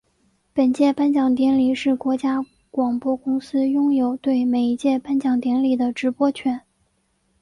[0.51, 6.59] 本届颁奖典礼是国家广播公司拥有对每一届颁奖典礼的直播权。